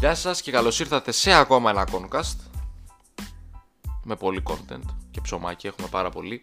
[0.00, 2.36] Γεια σας και καλώς ήρθατε σε ακόμα ένα Concast
[4.04, 6.42] με πολύ content και ψωμάκι, έχουμε πάρα πολύ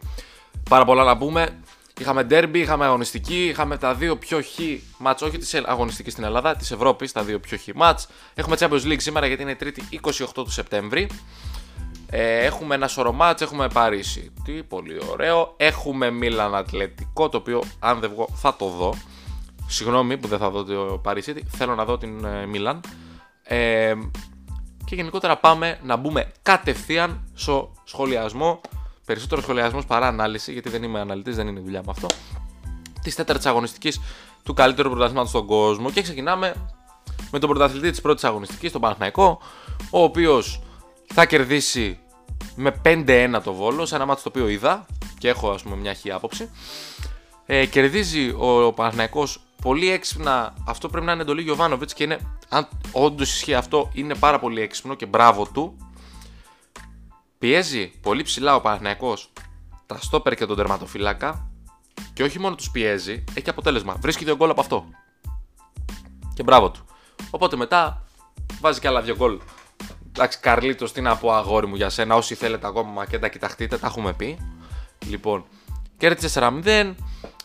[0.69, 1.59] πάρα πολλά να πούμε
[1.99, 4.59] Είχαμε derby, είχαμε αγωνιστική, είχαμε τα δύο πιο χ
[4.97, 8.07] μάτς, όχι της αγωνιστική στην Ελλάδα, της Ευρώπης, τα δύο πιο χ μάτς.
[8.33, 11.09] Έχουμε Champions League σήμερα γιατί είναι 3η 28 του Σεπτέμβρη.
[12.09, 14.33] Ε, έχουμε ένα σωρό μάτς, έχουμε Παρίσι.
[14.43, 15.53] Τι πολύ ωραίο.
[15.57, 18.93] Έχουμε Μίλαν Ατλετικό, το οποίο αν δεν βγω θα το δω.
[19.67, 22.81] Συγγνώμη που δεν θα δω το Παρίσι, θέλω να δω την ε, Μίλαν.
[23.47, 23.93] Ε,
[24.85, 28.61] και γενικότερα πάμε να μπούμε κατευθείαν στο σχολιασμό.
[29.05, 32.07] Περισσότερο σχολιασμός παρά ανάλυση, γιατί δεν είμαι αναλυτής, δεν είναι δουλειά μου αυτό.
[33.01, 33.99] Της τέταρτης αγωνιστικής
[34.43, 35.91] του καλύτερου πρωταθλήματος στον κόσμο.
[35.91, 36.53] Και ξεκινάμε
[37.31, 39.39] με τον πρωταθλητή της πρώτης αγωνιστικής, τον Παναθηναϊκό,
[39.89, 40.61] ο οποίος
[41.13, 41.99] θα κερδίσει
[42.55, 44.85] με 5-1 το βόλο, σε ένα μάτι το οποίο είδα
[45.17, 46.49] και έχω ας πούμε μια χή άποψη.
[47.45, 50.53] Ε, κερδίζει ο Παναθηναϊκός πολύ έξυπνα.
[50.65, 54.61] Αυτό πρέπει να είναι εντολή Γιωβάνοβιτς και είναι, αν όντως ισχύει αυτό, είναι πάρα πολύ
[54.61, 55.77] έξυπνο και μπράβο του.
[57.37, 59.31] Πιέζει πολύ ψηλά ο Παναθηναϊκός
[59.85, 61.51] τα στόπερ και τον τερματοφύλακα
[62.13, 63.95] και όχι μόνο τους πιέζει, έχει αποτέλεσμα.
[63.99, 64.85] Βρίσκει δύο γκολ από αυτό.
[66.33, 66.85] Και μπράβο του.
[67.29, 68.03] Οπότε μετά
[68.61, 69.39] βάζει και άλλα δύο γκολ.
[70.07, 72.15] Εντάξει, Καρλίτο, τι να πω αγόρι μου για σένα.
[72.15, 74.37] Όσοι θέλετε ακόμα και τα κοιταχτείτε, τα έχουμε πει.
[75.07, 75.45] Λοιπόν,
[75.97, 76.93] κέρδισε 4-0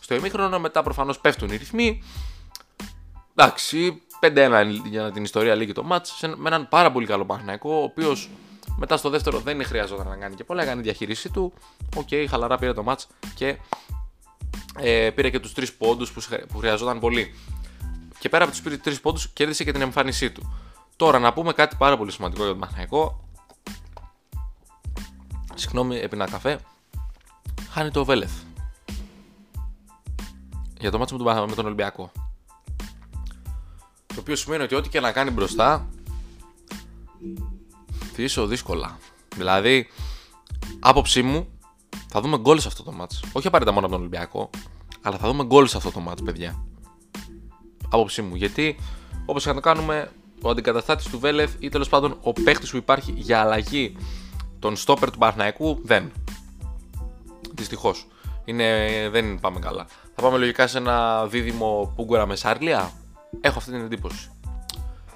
[0.03, 2.03] στο ημίχρονο, μετά προφανώς πέφτουν οι ρυθμοί.
[3.35, 7.83] Εντάξει, 5-1 για την ιστορία λήγει το ματς, με έναν πάρα πολύ καλό Παναθηναϊκό, ο
[7.83, 8.29] οποίος
[8.77, 11.53] μετά στο δεύτερο δεν χρειαζόταν να κάνει και πολλά, έκανε διαχείρισή του.
[11.95, 13.57] OK, okay, χαλαρά πήρε το μάτς και
[14.79, 16.11] ε, πήρε και τους τρεις πόντους
[16.47, 17.35] που χρειαζόταν πολύ.
[18.19, 20.53] Και πέρα από τους τρεις πόντους, κέρδισε και την εμφάνισή του.
[20.95, 23.27] Τώρα να πούμε κάτι πάρα πολύ σημαντικό για τον Παναθηναϊκό.
[25.55, 26.59] Συγγνώμη, έπεινα καφέ.
[27.69, 28.31] Χάνει το Βέλεθ
[30.83, 31.17] για το μάτσο
[31.47, 32.11] με τον Ολυμπιακό.
[34.07, 35.87] Το οποίο σημαίνει ότι ό,τι και να κάνει μπροστά
[38.15, 38.97] θα δύσκολα.
[39.35, 39.87] Δηλαδή,
[40.79, 41.47] άποψή μου,
[42.07, 43.23] θα δούμε γκολ σε αυτό το μάτς.
[43.31, 44.49] Όχι απαραίτητα μόνο από τον Ολυμπιακό,
[45.01, 46.65] αλλά θα δούμε γκολ σε αυτό το μάτς, παιδιά.
[47.89, 48.35] Άποψή μου.
[48.35, 48.79] Γιατί,
[49.25, 52.77] όπως και να το κάνουμε, ο αντικαταστάτης του Βέλεθ ή τέλος πάντων ο παίχτης που
[52.77, 53.97] υπάρχει για αλλαγή
[54.59, 56.11] των στόπερ του Παναθηναϊκού δεν.
[57.53, 58.07] Δυστυχώς.
[59.11, 59.87] Δεν πάμε καλά.
[60.15, 62.91] Θα πάμε λογικά σε ένα δίδυμο Πούγκορα με Σάρλια.
[63.41, 64.31] Έχω αυτή την εντύπωση.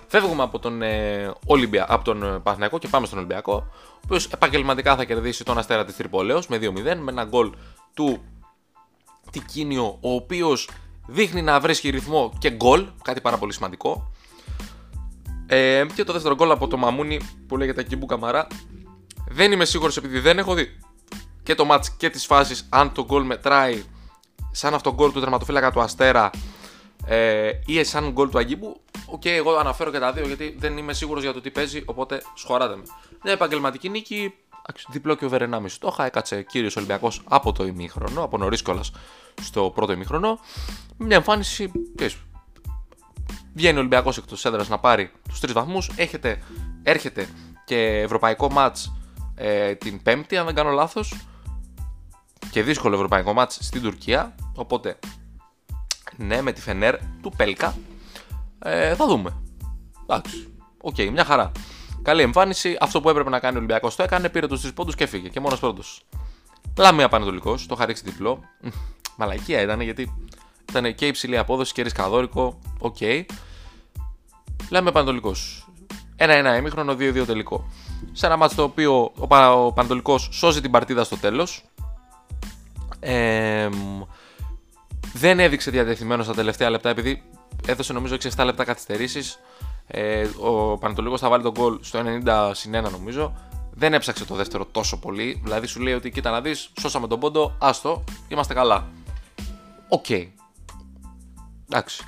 [0.08, 4.28] Φεύγουμε από τον, ε, Ολυμπια, από τον ε, Παναθηναϊκό και πάμε στον Ολυμπιακό, ο οποίος
[4.28, 7.52] επαγγελματικά θα κερδίσει τον Αστέρα της Τρυπολέω με 2-0 με ένα γκολ
[7.94, 8.24] του
[9.32, 10.70] Τικίνιο, ο οποίος
[11.08, 14.12] δείχνει να βρίσκει ρυθμό και γκολ, κάτι πάρα πολύ σημαντικό.
[15.48, 18.48] Ε, και το δεύτερο γκολ από το Μαμούνι που λέγεται Αγκιμπού Καμαρά.
[19.30, 20.80] Δεν είμαι σίγουρος επειδή δεν έχω δει
[21.44, 23.84] και το ματς και τις φάσεις αν το γκολ μετράει
[24.52, 26.30] σαν αυτό γκολ του τερματοφύλακα του Αστέρα
[27.06, 28.82] ε, ή σαν γκολ του Αγκιμπού.
[29.06, 31.84] OK, okay, εγώ αναφέρω και τα δύο γιατί δεν είμαι σίγουρος για το τι παίζει,
[31.86, 32.84] οπότε σχωράτε με.
[33.24, 34.34] Μια επαγγελματική νίκη,
[34.88, 38.92] διπλό και over ενάμιση το 'χα, έκατσε κύριος Ολυμπιακός από το ημίχρονο, από νωρίς κιόλας
[39.42, 40.40] στο πρώτο ημίχρονο.
[40.98, 42.18] Μια εμφάνιση, πες,
[43.54, 45.92] βγαίνει ο Ολυμπιακός εκτός έδρας να πάρει τους τρεις βαθμούς.
[46.84, 47.28] Έρχεται
[47.66, 48.78] και ευρωπαϊκό ματς
[49.36, 51.16] ε, την Πέμπτη, αν δεν κάνω λάθος
[52.58, 54.36] και δύσκολο ευρωπαϊκό ματς στην Τουρκία.
[54.56, 55.00] Οπότε,
[56.18, 57.76] ναι, με τη Φενέρ του Πέλκα
[58.60, 59.36] ε, θα δούμε.
[60.04, 60.54] Εντάξει.
[60.82, 61.52] OK, okay, μια χαρά.
[62.02, 62.78] Καλή εμφάνιση.
[62.80, 64.30] Αυτό που έπρεπε να κάνει ο Ολυμπιακός το έκανε.
[64.30, 65.30] Πήρε τους τρεις πόντους και έφυγε.
[65.30, 66.02] Και μόνος πρώτος.
[66.78, 67.66] Λάμια Παναιτωλικός.
[67.66, 68.44] Το είχα ρίξει διπλό.
[69.18, 70.28] Μαλακία ήταν γιατί
[70.70, 72.60] ήταν και υψηλή απόδοση και ρισκαδόρικο.
[72.80, 72.96] OK.
[73.00, 73.26] Okay.
[74.70, 75.36] Λάμια Παναιτωλικό.
[76.18, 77.70] 1-1 ημίχρονο, 2-2 τελικό.
[78.12, 79.36] Σε ένα ματς το οποίο ο,
[79.66, 81.64] ο Παναιτωλικός σώζει την παρτίδα στο τέλος
[85.14, 87.24] δεν έδειξε διατεθειμένος στα τελευταία λεπτά επειδή
[87.68, 89.40] έδωσε νομίζω 6-7 λεπτά καθυστερήσεις.
[89.88, 93.34] Ε, ο Παναιτωλικός θα βάλει το γκολ στο 90 συν 1 νομίζω.
[93.72, 95.42] Δεν έψαξε το δεύτερο τόσο πολύ.
[95.44, 98.88] Δηλαδή σου λέει ότι κοίτα να δεις, σώσαμε τον πόντο, άστο, είμαστε καλά.
[99.90, 100.06] OK.
[100.08, 100.28] Okay.
[101.70, 102.04] Εντάξει.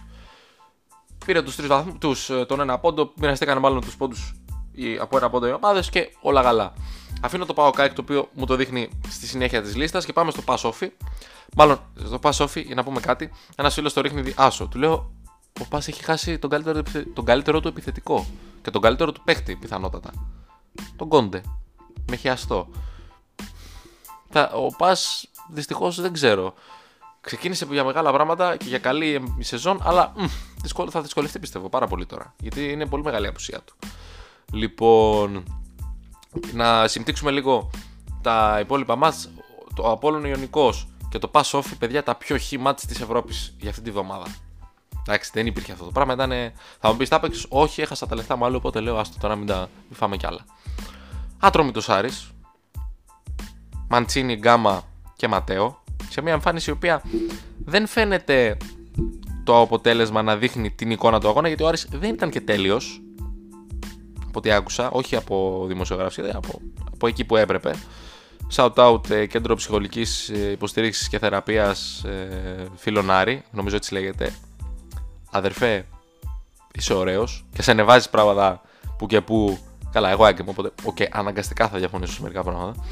[1.25, 4.38] Πήρε τους τρεις βαθμούς, ε, τον ένα πόντο, μοιραστήκαν μάλλον τους πόντους
[4.99, 6.73] από ένα πόντο οι ομάδες και όλα καλά.
[7.21, 10.41] Αφήνω το ΠΑΟΚ-ΑΕΚ το οποίο μου το δείχνει στη συνέχεια της λίστας και πάμε στο
[10.45, 10.89] ΠΑΣ-ΟΦΗ.
[11.55, 13.31] Μάλλον στο ΠΑΣ-ΟΦΗ για να πούμε κάτι.
[13.55, 14.67] Ένας φίλος το ρίχνει άσο.
[14.67, 15.11] Του λέω:
[15.61, 16.81] Ο ΠΑΣ έχει χάσει τον καλύτερο,
[17.13, 18.25] τον καλύτερο του επιθετικό
[18.61, 20.11] και τον καλύτερο του παίχτη πιθανότατα.
[20.95, 21.41] Τον Κόντε.
[22.09, 22.67] Με χιαστό.
[24.53, 26.53] Ο Πας δυστυχώς δεν ξέρω.
[27.21, 30.25] Ξεκίνησε για μεγάλα πράγματα και για καλή σεζόν, αλλά μ,
[30.89, 32.33] θα δυσκολευτεί πιστεύω πάρα πολύ τώρα.
[32.39, 33.75] Γιατί είναι πολύ μεγάλη η απουσία του.
[34.53, 35.43] Λοιπόν,
[36.53, 37.69] να συμπτύξουμε λίγο
[38.21, 39.29] τα υπόλοιπα μάτς.
[39.75, 43.69] Το Απόλλων Ιωνικός και το Pass Off, παιδιά, τα πιο χι μάτς της Ευρώπης για
[43.69, 44.25] αυτή τη βδομάδα.
[45.07, 46.13] Εντάξει, δεν υπήρχε αυτό το πράγμα.
[46.13, 46.31] Ήταν,
[46.79, 47.45] θα μου πεις, τα έπαιξε.
[47.49, 50.25] Όχι, έχασα τα λεφτά μου άλλο, οπότε λέω, άστο τώρα μην τα μην φάμε κι
[50.25, 50.45] άλλα.
[51.39, 52.31] Άτρομητος Άρης.
[53.87, 54.83] Μαντσίνη, Γκάμα
[55.15, 55.83] και Ματέο.
[56.09, 57.01] Σε μια εμφάνιση η οποία
[57.65, 58.57] δεν φαίνεται
[59.43, 63.01] το αποτέλεσμα να δείχνει την εικόνα του αγώνα γιατί ο Άρης δεν ήταν και τέλειος
[63.01, 63.08] από
[64.39, 66.61] ό,τι άκουσα, όχι από δημοσιογραφία, από,
[66.93, 67.75] από εκεί που έπρεπε.
[68.55, 74.33] Shout out ε, κέντρο ψυχολογικής ε, υποστήριξης και θεραπείας ε, Φιλονάρη, νομίζω έτσι λέγεται.
[75.31, 75.85] Αδερφέ,
[76.73, 78.61] είσαι ωραίος και σε ανεβάζεις πράγματα
[78.97, 79.59] που και που.
[79.91, 82.85] Καλά, εγώ άκουγα, οπότε okay, αναγκαστικά θα διαφωνήσω σε μερικά πράγματα.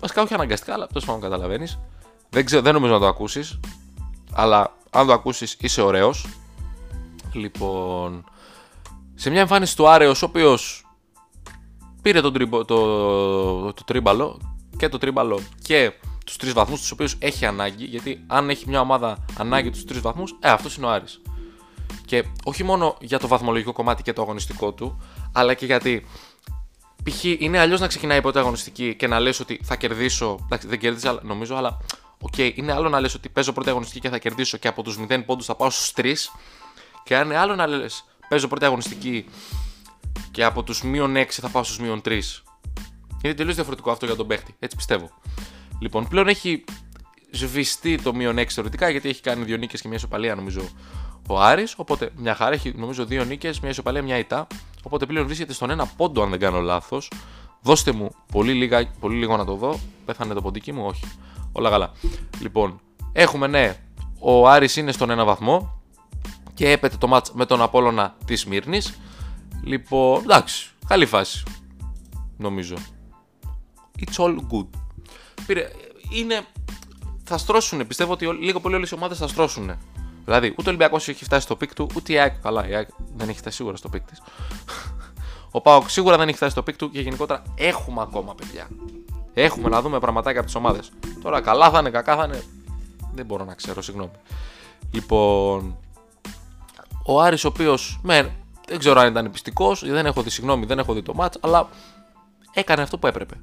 [0.00, 1.78] Βασικά όχι αναγκαστικά, αλλά τόσο πάντων καταλαβαίνεις.
[2.30, 3.60] Δεν, δεν νομίζω να το ακούσεις.
[4.32, 6.26] Αλλά αν το ακούσεις, είσαι ωραίος.
[7.32, 8.24] Λοιπόν,
[9.22, 10.86] σε μια εμφάνιση του Άρεος, ο οποίος
[12.02, 12.76] πήρε τον τρίμπο, το,
[13.62, 14.40] το, το τρίμπαλο
[14.76, 15.92] και το τρίμπαλο και
[16.24, 17.84] τους τρεις βαθμούς τους οποίους έχει ανάγκη.
[17.84, 21.20] Γιατί αν έχει μια ομάδα ανάγκη τους τρεις βαθμούς, ε, αυτός είναι ο Άρης.
[22.06, 25.02] Και όχι μόνο για το βαθμολογικό κομμάτι και το αγωνιστικό του,
[25.32, 26.06] αλλά και γιατί
[27.04, 27.24] π.χ.
[27.24, 30.38] είναι αλλιώς να ξεκινάει η πρώτη αγωνιστική και να λες ότι θα κερδίσω.
[30.42, 31.78] Εντάξει, δεν κέρδισα, νομίζω, αλλά
[32.20, 34.82] OK, okay, είναι άλλο να λες ότι παίζω πρώτη αγωνιστική και θα κερδίσω και από
[34.82, 36.14] τους 0 πόντους θα πάω στους 3.
[37.04, 39.24] Και αν είναι άλλο να λες, παίζω πρώτη αγωνιστική
[40.30, 42.20] και από τους μείον 6 θα πάω στους μείον 3.
[43.22, 44.54] Είναι τελείως διαφορετικό αυτό για τον παίχτη.
[44.58, 45.10] Έτσι πιστεύω.
[45.80, 46.64] Λοιπόν, πλέον έχει
[47.30, 50.60] σβηστεί το μείον 6 θεωρητικά γιατί έχει κάνει δύο νίκες και μια ισοπαλία νομίζω
[51.28, 51.74] ο Άρης.
[51.76, 54.46] Οπότε μια χαρά έχει νομίζω δύο νίκες, μια ισοπαλία, μια ητά.
[54.82, 57.10] Οπότε πλέον βρίσκεται στον ένα πόντο αν δεν κάνω λάθος.
[57.62, 59.78] Δώστε μου πολύ, λίγα, πολύ λίγο να το δω.
[60.04, 61.04] Πέθανε το ποντίκι μου, όχι.
[61.52, 61.92] Όλα καλά.
[62.40, 62.80] Λοιπόν,
[63.12, 63.76] έχουμε ναι,
[64.18, 65.81] ο Άρης είναι στον ένα βαθμό
[66.54, 68.98] και έπεται το μάτς με τον Απόλλωνα της Σμύρνης.
[69.62, 71.42] Λοιπόν, εντάξει, καλή φάση,
[72.36, 72.74] νομίζω.
[73.98, 74.66] It's all good.
[75.46, 75.70] Πήρε,
[76.10, 76.46] είναι,
[77.24, 79.72] θα στρώσουν, πιστεύω ότι λίγο πολύ όλες οι ομάδες θα στρώσουν.
[80.24, 82.40] Δηλαδή, ούτε ο Ολυμπιακός έχει φτάσει στο peak του, ούτε η ΑΕΚ.
[82.42, 84.22] Καλά, η ΑΕΚ δεν έχει φτάσει σίγουρα στο peak της.
[85.50, 88.68] ο ΠΑΟΚ σίγουρα δεν έχει φτάσει στο peak του και γενικότερα έχουμε ακόμα παιδιά.
[89.34, 90.90] Έχουμε να δούμε πραγματάκια από τις ομάδες.
[91.22, 92.42] Τώρα καλά θα είναι, κακά θα είναι.
[93.14, 94.10] Δεν μπορώ να ξέρω, συγγνώμη.
[94.92, 95.78] Λοιπόν,
[97.04, 98.00] ο Άρης ο οποίος
[98.66, 101.68] δεν ξέρω αν ήταν πειστικός, δεν έχω δει συγγνώμη, δεν έχω δει το ματς, αλλά
[102.52, 103.40] έκανε αυτό που έπρεπε.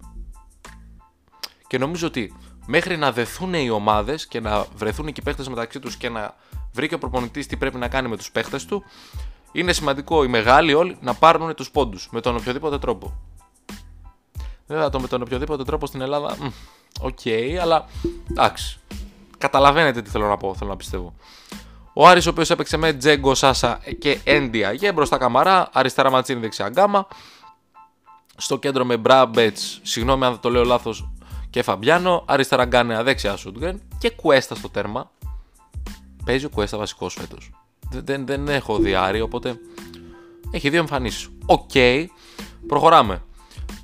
[1.68, 2.36] Και νομίζω ότι
[2.66, 6.36] μέχρι να δεθούν οι ομάδες και να βρεθούν και οι παίχτες μεταξύ τους και να
[6.74, 8.84] βρει και ο προπονητής τι πρέπει να κάνει με τους παίχτες του,
[9.52, 13.14] είναι σημαντικό οι μεγάλοι όλοι να πάρουν τους πόντους με τον οποιοδήποτε τρόπο.
[14.68, 16.38] Βέβαια το με τον οποιοδήποτε τρόπο στην Ελλάδα,
[17.02, 17.86] OK, okay, αλλά
[18.30, 18.80] εντάξει.
[19.38, 21.14] Καταλαβαίνετε τι θέλω να πω, θέλω να πιστεύω.
[22.02, 26.70] Ο Άρης ο οποίος έπαιξε με Τζέγκο, Σάσα και Εντιαγέ, μπροστά Καμαρά, αριστερά Μαντσίνι, δεξιά
[26.70, 27.08] Γκάμα.
[28.36, 31.10] Στο κέντρο με Μπράμπετς, συγγνώμη αν το λέω λάθος,
[31.50, 32.24] και Φαμπιάνο.
[32.28, 35.12] Αριστερά Γκάνεα, δεξιά Σούντγκρεν και Κουέστα στο τέρμα.
[36.26, 37.52] Παίζει ο Κουέστα βασικός φέτος.
[37.90, 39.60] Δεν, δεν, δεν έχω δει Άρη, οπότε
[40.52, 41.30] έχει δύο εμφανίσεις.
[41.46, 42.06] OK, okay.
[42.68, 43.24] προχωράμε.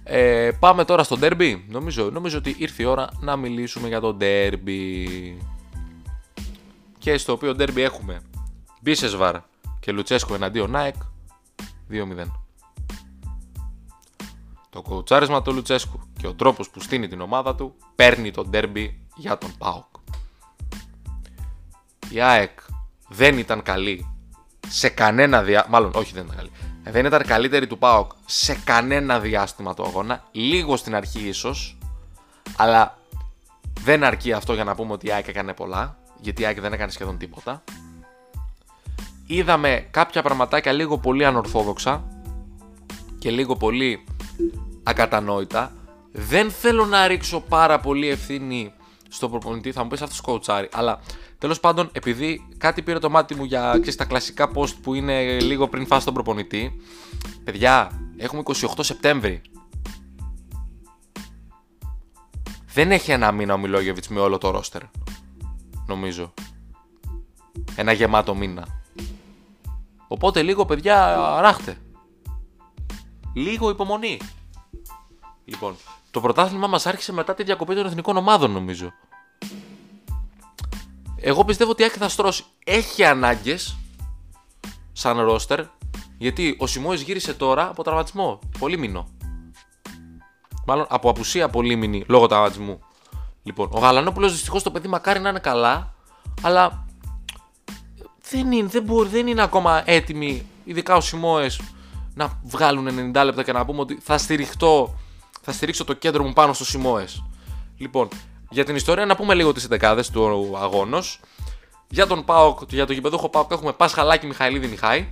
[0.04, 1.60] Ε, πάμε τώρα στο ντέρμπι.
[1.68, 5.06] Νομίζω, νομίζω ότι ήρθε η ώρα να μιλήσουμε για το ντέρμπι.
[7.06, 8.22] Και στο οποίο derby έχουμε
[8.82, 9.36] Μπίσεσβαρ
[9.80, 10.96] και Λουτσέσκο εναντίον Νάεκ
[11.92, 12.26] 2-0.
[14.70, 18.90] Το κοουτσάρισμα του Λουτσέσκου και ο τρόπος που στείνει την ομάδα του παίρνει το derby
[19.16, 19.86] για τον ΠΑΟΚ.
[22.10, 22.60] Η ΑΕΚ
[23.08, 24.16] δεν ήταν καλή
[24.68, 25.66] σε κανένα διά...
[25.70, 26.52] Μάλλον όχι δεν ήταν καλή
[26.84, 30.24] δεν ήταν καλύτερη του ΠΑΟΚ σε κανένα διάστημα του αγώνα.
[30.32, 31.78] Λίγο στην αρχή ίσως.
[32.58, 32.98] Αλλά
[33.80, 35.98] δεν αρκεί αυτό για να πούμε ότι η ΑΕΚ έκανε πολλά.
[36.26, 37.64] Γιατί η ΑΕΚ δεν έκανε σχεδόν τίποτα.
[39.28, 42.04] Είδαμε κάποια πραγματάκια λίγο πολύ ανορθόδοξα
[43.20, 44.04] και λίγο πολύ
[44.84, 45.72] ακατανόητα.
[46.12, 48.74] Δεν θέλω να ρίξω πάρα πολύ ευθύνη
[49.10, 51.00] στον προπονητή, θα μου πεις αυτός κοουτσάρι, αλλά
[51.38, 55.40] Τέλος πάντων, επειδή κάτι πήρε το μάτι μου για ξέρεις, τα κλασικά post που είναι
[55.40, 56.82] λίγο πριν φάσει τον προπονητή.
[57.44, 59.42] Παιδιά, έχουμε 28 Σεπτέμβρη.
[62.74, 64.82] Δεν έχει ένα μήνα ο Μιλόγεβιτς με όλο το ρόστερ.
[65.88, 66.34] Νομίζω.
[67.76, 68.68] Ένα γεμάτο μήνα.
[70.08, 71.78] Οπότε λίγο παιδιά ράχτε.
[73.34, 74.20] Λίγο υπομονή.
[75.46, 75.76] Λοιπόν,
[76.12, 78.92] το πρωτάθλημα μας άρχισε μετά τη διακοπή των εθνικών ομάδων νομίζω.
[81.16, 82.44] Εγώ πιστεύω ότι η Άκη θα στρώσει.
[82.66, 83.78] Έχει ανάγκες
[84.92, 85.64] σαν ρόστερ.
[86.18, 88.40] Γιατί ο Σιμόης γύρισε τώρα από τραυματισμό.
[88.60, 89.08] Πολύ μήνο.
[90.66, 92.80] Μάλλον από απουσία πολύ μήνυ λόγω τραυματισμού.
[93.46, 95.94] Λοιπόν, ο Γαλανόπουλος δυστυχώς το παιδί μακάρι να είναι καλά,
[96.42, 96.86] αλλά
[98.30, 101.50] δεν είναι, δεν μπορεί, δεν είναι ακόμα έτοιμοι, ειδικά ο Σιμόε,
[102.14, 104.96] να βγάλουν 90 λεπτά και να πούμε ότι θα στηριχτώ,
[105.42, 107.06] θα στηρίξω το κέντρο μου πάνω στο Σιμόε.
[107.78, 108.08] Λοιπόν,
[108.50, 111.20] για την ιστορία να πούμε λίγο τις εντεκάδες του αγώνος.
[111.90, 115.08] Για τον ΠΑΟΚ, για τον γηπεδούχο ΠΑΟΚ έχουμε Πασχαλάκη Μιχαηλίδη Μιχάη.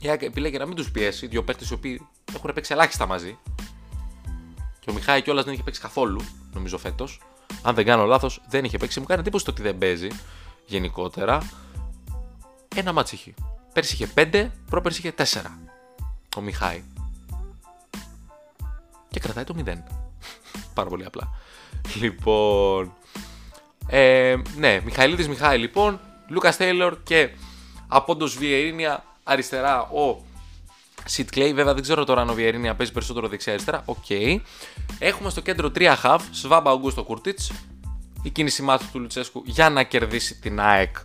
[0.00, 1.26] Η ΑΕΚ επιλέγει να μην τους πιέσει.
[1.26, 3.38] Δύο παίχτες οι οποίοι έχουν παίξει ελάχιστα μαζί.
[4.80, 6.20] Και ο Μιχάη κιόλας δεν είχε παίξει καθόλου,
[6.58, 7.20] νομίζω φέτος.
[7.62, 9.00] Αν δεν κάνω λάθος, δεν είχε παίξει.
[9.00, 10.08] Μου κάνει εντύπωση το ότι δεν παίζει
[10.66, 11.50] γενικότερα.
[12.74, 13.34] Ένα ματς είχε.
[13.72, 15.24] Πέρσι είχε 5, πρόπερσι είχε 4.
[16.36, 16.82] Ο Μιχάη.
[19.08, 19.64] Και κρατάει το 0.
[20.74, 21.30] Πάρα πολύ απλά.
[21.94, 22.92] Λοιπόν.
[23.86, 26.00] Ε, ναι, Μιχαηλίδης Μιχάη λοιπόν.
[26.28, 27.30] Λούκας Τέιλορ και
[27.88, 30.22] από Βιερίνια αριστερά ο
[31.08, 31.52] Σίντκλεϊ.
[31.52, 33.82] Βέβαια δεν ξέρω τώρα αν ο Βιερίνια παίζει περισσότερο δεξιά-αριστερά.
[33.84, 33.96] OK.
[34.08, 34.40] Okay.
[34.98, 36.18] Έχουμε στο κέντρο 3 χαφ.
[36.32, 37.38] Σβαμπ, Αουγκούστο, Κούρτιτς.
[38.22, 40.96] Η κίνηση ματ του Λουτσέσκου για να κερδίσει την ΑΕΚ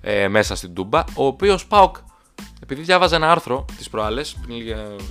[0.00, 1.04] ε, μέσα στην Τούμπα.
[1.14, 1.96] Ο οποίος ΠΑΟΚ,
[2.62, 4.36] επειδή διάβαζα ένα άρθρο τις προάλλες,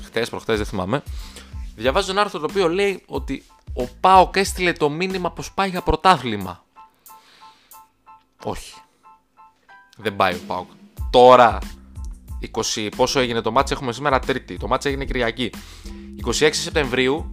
[0.05, 1.03] χτες, προχτές, δεν θυμάμαι.
[1.75, 5.81] Διαβάζω ένα άρθρο το οποίο λέει ότι ο Πάοκ έστειλε το μήνυμα πως πάει για
[5.81, 6.63] πρωτάθλημα.
[8.43, 8.73] Όχι.
[9.97, 10.69] Δεν πάει ο Πάοκ.
[11.09, 11.57] Τώρα
[12.51, 14.57] 20, πόσο έγινε το μάτς έχουμε σήμερα Τρίτη.
[14.57, 15.51] Το μάτς έγινε Κυριακή.
[16.25, 17.31] 26 Σεπτεμβρίου,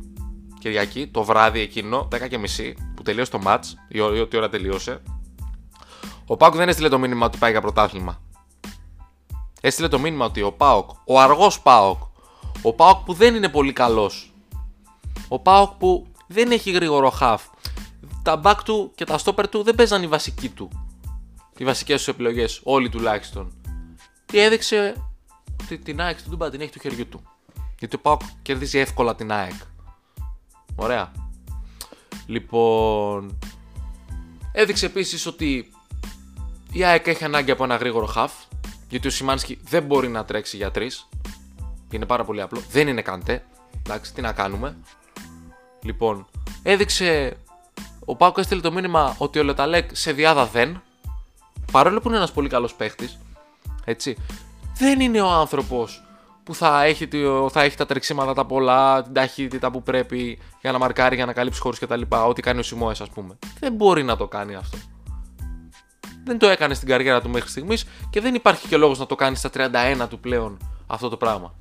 [0.59, 5.02] Κυριακή, το βράδυ εκείνο, 10.30 που τελείωσε το μάτς, η ό,τι ώρα τελείωσε.
[6.26, 8.21] Ο Πάοκ δεν έστειλε το μήνυμα ότι πάει για πρωτάθλημα.
[9.61, 12.02] Έστειλε το μήνυμα ότι ο Πάοκ, ο αργός Πάοκ,
[12.62, 14.33] ο Πάοκ που δεν είναι πολύ καλός,
[15.29, 17.43] ο Πάοκ που δεν έχει γρήγορο χαφ,
[18.23, 20.71] τα back του και τα stopper του δεν παίζαν οι βασικοί του.
[21.57, 23.60] Οι βασικές τους επιλογές, όλοι τουλάχιστον
[24.30, 24.94] και έδειξε
[25.62, 27.22] ότι την ΑΕΚ στην Τούμπα την έχει του χεριού του.
[27.78, 29.52] Γιατί ο Πάοκ κερδίζει εύκολα την ΑΕΚ.
[30.76, 31.12] Ωραία.
[32.26, 33.38] Λοιπόν,
[34.52, 35.72] έδειξε επίσης ότι
[36.72, 38.32] η ΑΕΚ έχει ανάγκη από ένα γρήγορο χαφ.
[38.88, 41.08] Γιατί ο Σιμάνσκι δεν μπορεί να τρέξει για τρεις.
[41.90, 42.60] Είναι πάρα πολύ απλό.
[42.70, 43.44] Δεν είναι καντέ.
[43.78, 44.76] Εντάξει, τι να κάνουμε.
[45.82, 46.26] Λοιπόν,
[46.62, 47.37] έδειξε.
[48.04, 50.82] Ο Πάοκ έστειλε το μήνυμα ότι ο Λεταλέκ σε διάδα δεν.
[51.72, 53.18] Παρόλο που είναι ένας πολύ καλός παίχτης,
[53.90, 54.16] έτσι.
[54.78, 56.04] Δεν είναι ο άνθρωπος
[56.42, 57.09] που θα έχει,
[57.50, 61.32] θα έχει τα τρεξίματα τα πολλά, την ταχύτητα που πρέπει για να μαρκάρει, για να
[61.32, 62.02] καλύψει χώρους κτλ.
[62.09, 63.38] Ό,τι κάνει ο Σιμόε, ας πούμε.
[63.61, 64.78] Δεν μπορεί να το κάνει αυτό.
[66.25, 69.14] Δεν το έκανε στην καριέρα του μέχρι στιγμής και δεν υπάρχει και λόγος να το
[69.14, 71.54] κάνει στα 31 του πλέον αυτό το πράγμα.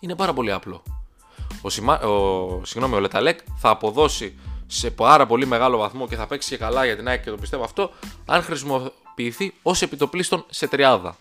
[0.00, 0.82] Είναι πάρα πολύ απλό.
[1.62, 2.00] Ο, Σιμα...
[2.00, 2.64] ο...
[2.64, 6.84] Συγγνώμη, ο Λεταλέκ θα αποδώσει σε πάρα πολύ μεγάλο βαθμό και θα παίξει και καλά
[6.84, 7.90] για την ΑΕΚ και το πιστεύω αυτό,
[8.26, 8.42] αν
[9.14, 11.16] χρησιμοποιηθεί ως επιτοπλίστων σε τριάδα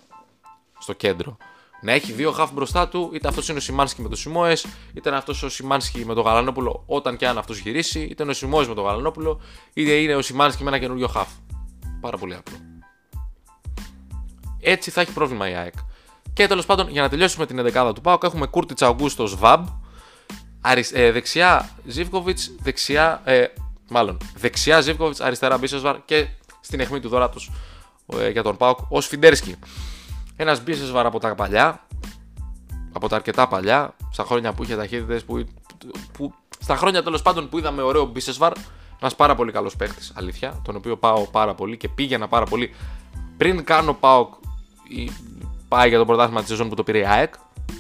[0.80, 1.38] στο κέντρο.
[1.82, 4.54] Να έχει δύο χαφ μπροστά του, είτε αυτός είναι ο Σιμάνσκι με το Σιμόε,
[4.94, 8.32] είτε είναι αυτός ο Σιμάνσκι με το Γαλανόπουλο όταν και αν αυτός γυρίσει, είτε είναι
[8.32, 9.42] ο Σιμόε με το Γαλανόπουλο,
[9.74, 11.30] είτε είναι ο Σιμάνσκι με ένα καινούριο χαφ.
[12.02, 12.58] Πάρα πολύ απλό.
[14.60, 15.74] Έτσι θα έχει πρόβλημα η ΑΕΚ.
[16.34, 19.68] Και τέλος πάντων, για να τελειώσουμε την 11 του Πάουκ, έχουμε Κούρτιτς Αγκούστο Βαμπ,
[20.94, 23.22] ε, δεξιά Ζήβκοβιτ, δεξιά.
[23.24, 23.46] Ε,
[23.90, 26.28] μάλλον δεξιά Ζήβκοβιτ, αριστερά Μπίσεσβαρ και
[26.62, 27.73] στην αιχμή του δωράτου ε,
[28.32, 29.56] για τον Πάοκ ως Φιντέρσκι.
[30.36, 31.88] Ένας Μπίσεσβαρ από τα παλιά,
[32.94, 35.46] από τα αρκετά παλιά, στα χρόνια που είχε ταχύτητες, που,
[36.12, 38.54] που, στα χρόνια τέλος πάντων που είδαμε ωραίο Μπίσεσβαρ,
[39.00, 42.74] ένας πάρα πολύ καλός παίχτη, αλήθεια, τον οποίο πάω πάρα πολύ και πήγαινα πάρα πολύ
[43.38, 44.34] πριν κάνω Πάοκ
[45.68, 47.34] πάει για το πρωτάθλημα της σεζόν που το πήρε η ΑΕΚ.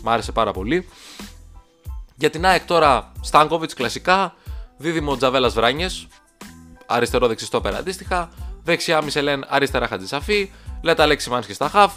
[0.03, 0.87] Μ' άρεσε πάρα πολύ.
[2.15, 4.33] Για την ΑΕΚ τώρα, Στάνκοβιτ κλασικά,
[4.77, 6.07] δίδυμο Τζαβέλας Βράνιες,
[6.85, 8.29] αριστερό δεξιστό πέρα αντίστοιχα,
[8.63, 10.51] δεξιά Μισελέν, αριστερά Χατζησαφή,
[10.81, 11.93] λέτα Αλέξης Μάνσκι στα χαφ,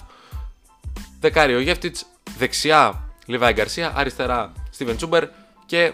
[1.20, 2.06] δεκάριο Γεύτιτς,
[2.38, 5.28] δεξιά Λιβάη Γκαρσία, αριστερά Στίβεν Τσούμπερ
[5.66, 5.92] και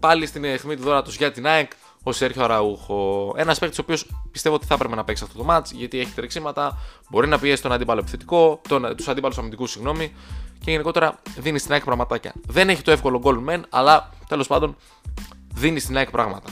[0.00, 1.70] πάλι στην αιχμή του δώρα του για την ΑΕΚ
[2.02, 3.32] ο Σέρχιο Αραούχο.
[3.36, 6.12] Ένας παίκτης ο οποίος πιστεύω ότι θα έπρεπε να παίξει αυτό το match γιατί έχει
[6.12, 6.78] τρεξίματα,
[7.10, 8.60] μπορεί να πιέσει τον αντίπαλο επιθετικό,
[8.96, 10.14] τους αντίπαλους αμυντικούς, συγγνώμη,
[10.64, 12.32] και γενικότερα δίνει στην ΑΕΚ πραγματάκια.
[12.46, 14.76] Δεν έχει το εύκολο goal men, αλλά τέλος πάντων
[15.54, 16.50] δίνει στην ΑΕΚ πράγματα.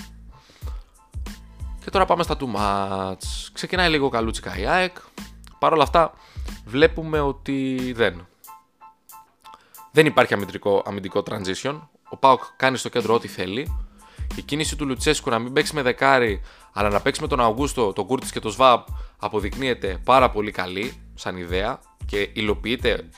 [1.89, 3.49] Και τώρα πάμε στα two match.
[3.53, 4.97] Ξεκινάει λίγο καλούτσικα η ΑΕΚ.
[5.59, 6.13] Παρ' όλα αυτά
[6.65, 8.27] βλέπουμε ότι δεν.
[9.93, 11.81] Δεν υπάρχει αμυντικό, αμυντικό transition.
[12.09, 13.87] Ο Πάοκ κάνει στο κέντρο ό,τι θέλει.
[14.35, 16.41] Η κίνηση του Λουτσέσκου να μην παίξει με δεκάρι,
[16.73, 18.81] αλλά να παίξει με τον Αυγούστο, τον Κούρτης και τον Σβάμπ
[19.19, 23.09] αποδεικνύεται πάρα πολύ καλή σαν ιδέα και υλοποιείται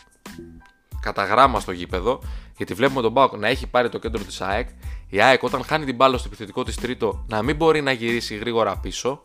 [1.00, 2.20] κατά γράμμα στο γήπεδο,
[2.60, 4.68] γιατί βλέπουμε τον Μπάουκ να έχει πάρει το κέντρο της ΑΕΚ.
[5.08, 8.36] Η ΑΕΚ όταν χάνει την μπάλα στο επιθετικό της τρίτο να μην μπορεί να γυρίσει
[8.36, 9.22] γρήγορα πίσω.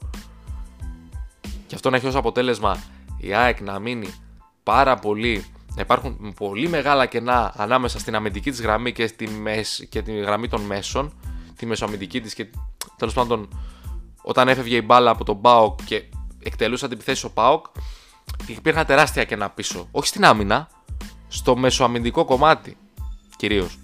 [1.67, 2.83] Και αυτό να έχει ως αποτέλεσμα
[3.17, 4.13] η ΑΕΚ να μείνει
[4.63, 5.45] πάρα πολύ.
[5.75, 10.11] Να υπάρχουν πολύ μεγάλα κενά ανάμεσα στην αμυντική της γραμμή και, στη μέση, και τη
[10.11, 11.13] γραμμή των μέσων,
[11.55, 12.47] τη μεσοαμυντική της και
[12.97, 13.49] τέλος πάντων
[14.21, 16.03] όταν έφευγε η μπάλα από τον Μπάουκ και
[16.43, 17.65] εκτελούσε την επιθέσει ο Πάοκ,
[18.47, 19.87] υπήρχαν τεράστια κενά πίσω.
[19.91, 20.69] Όχι στην άμυνα,
[21.27, 22.77] στο μεσοαμυντικό κομμάτι
[23.37, 23.79] κυρίως.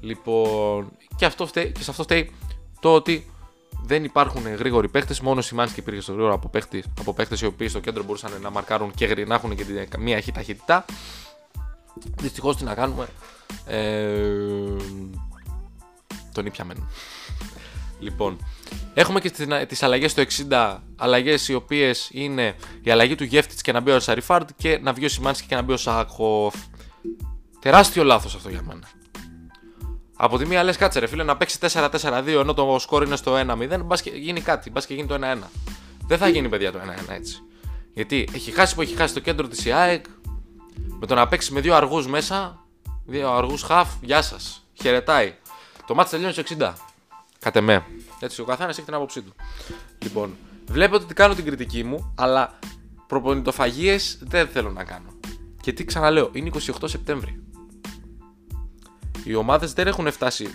[0.00, 2.32] Λοιπόν, και, αυτό φταίει, και σε αυτό φταίει
[2.80, 3.30] το ότι
[3.82, 5.14] δεν υπάρχουν γρήγοροι παίχτε.
[5.22, 8.32] Μόνο η Μάνσκι υπήρχε στο γρήγορο από, παίχτες, από παίχτε οι οποίοι στο κέντρο μπορούσαν
[8.42, 9.64] να μαρκάρουν και να έχουν και
[9.98, 10.84] μία αχή ταχύτητα.
[12.20, 13.08] Δυστυχώς τι να κάνουμε.
[13.66, 14.16] Ε,
[16.32, 16.88] τον ήπιαμεν.
[18.00, 18.46] λοιπόν,
[18.94, 19.30] έχουμε και
[19.66, 20.78] τις αλλαγές στο 60.
[20.96, 24.92] Αλλαγές οι οποίες είναι η αλλαγή του Γεύτιτ και να μπει ο Σαριφάρντ και να
[24.92, 26.54] βγει ο Σιμάνσκι και να μπει ο Σάκοφ.
[27.60, 28.88] Τεράστιο λάθος αυτό για μένα.
[30.20, 33.34] Από τη μία λες, κάτσε ρε φίλε να παίξει 4-4-2 ενώ το σκόρ είναι στο
[33.34, 35.36] 1-0, μπας και γίνει κάτι, μπας και γίνει το 1-1.
[36.06, 37.42] Δεν θα γίνει παιδιά το 1-1 έτσι.
[37.94, 40.04] Γιατί έχει χάσει που έχει χάσει το κέντρο της ΙΑΕΚ,
[41.00, 42.64] με το να παίξει με δύο αργούς μέσα,
[43.06, 44.66] δύο αργούς χαφ, γεια σας.
[44.74, 45.34] Χαιρετάει.
[45.86, 46.72] Το μάτι τελειώνει στο 60.
[47.38, 47.84] Κατ' εμέ.
[48.20, 49.34] Έτσι, ο καθένας έχει την άποψή του.
[49.98, 50.36] Λοιπόν,
[50.68, 52.58] βλέπετε ότι κάνω την κριτική μου, αλλά
[53.06, 55.10] προπονητοφαγίες δεν θέλω να κάνω.
[55.60, 57.42] Και το ξαναλέω, είναι 28 Σεπτέμβρη
[59.28, 60.48] οι ομάδες δεν έχουν φτάσει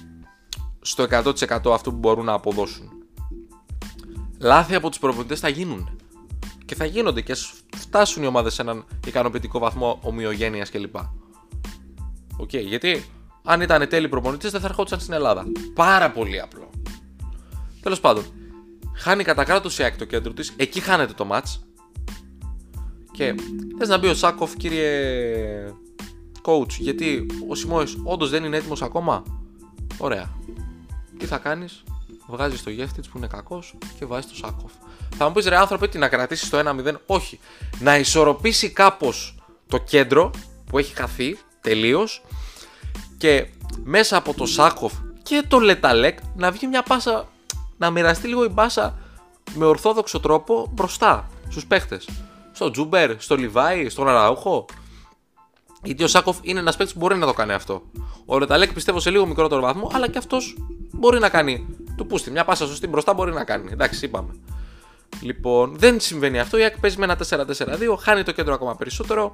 [0.82, 2.92] στο 100% αυτό που μπορούν να αποδώσουν.
[4.40, 5.98] Λάθη από τους προπονητές θα γίνουν.
[6.66, 7.36] Και θα γίνονται και
[7.76, 10.96] φτάσουν οι ομάδες σε έναν ικανοποιητικό βαθμό ομοιογένειας κλπ.
[10.96, 11.06] OK,
[12.38, 13.06] okay, γιατί
[13.44, 15.46] αν ήταν τέλειοι προπονητές δεν θα ερχόντουσαν στην Ελλάδα.
[15.74, 16.70] Πάρα πολύ απλό.
[17.82, 18.24] Τέλος πάντων,
[18.96, 21.60] χάνει κατά κράτος η ΑΕΚ το κέντρο της, εκεί χάνεται το ματς.
[23.12, 23.36] Και
[23.78, 25.74] θες να μπει ο Σάκοφ, κύριε
[26.46, 29.24] coach, γιατί ο Σιμόε όντως δεν είναι έτοιμος ακόμα;
[29.98, 30.34] Ωραία.
[31.18, 31.84] Τι θα κάνεις,
[32.28, 34.72] βγάζεις το Γεύτιτ που είναι κακός και βάζεις το Σάκοφ.
[35.18, 37.02] Θα μου πεις ρε άνθρωπε, τι να κρατήσεις το 1-0.
[37.06, 37.40] Όχι.
[37.80, 39.36] Να ισορροπήσει κάπως
[39.68, 40.32] το κέντρο
[40.66, 42.24] που έχει χαθεί τελείως
[43.18, 43.48] και
[43.84, 47.28] μέσα από το Σάκοφ και το Λεταλέκ να βγει μια πάσα,
[47.78, 48.98] να μοιραστεί λίγο η μπάσα
[49.56, 52.10] με ορθόδοξο τρόπο μπροστά στους παίχτες.
[52.52, 54.66] Στο Ζούμπερ, στο Λιβάι, στον Αραούχο.
[55.84, 57.82] Γιατί ο Σάκχοφ είναι ένας παίκτης που μπορεί να το κάνει αυτό.
[58.26, 60.58] Ο Λε Ταλέκ πιστεύω σε λίγο μικρότερο βαθμό, αλλά και αυτός
[60.92, 61.66] μπορεί να κάνει.
[61.98, 63.72] Του πούστη, μια πάσα σωστή μπροστά μπορεί να κάνει.
[63.72, 64.34] Εντάξει, είπαμε.
[65.22, 66.58] Λοιπόν, δεν συμβαίνει αυτό.
[66.58, 69.34] Η ΑΕΚ παίζει με ένα 4-4-2, χάνει το κέντρο ακόμα περισσότερο.